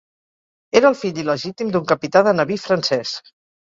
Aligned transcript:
Era 0.79 0.89
el 0.93 0.97
fill 1.03 1.21
il·legítim 1.25 1.71
d'un 1.77 1.87
capità 1.95 2.27
de 2.31 2.37
nabí 2.43 2.63
francès. 2.67 3.19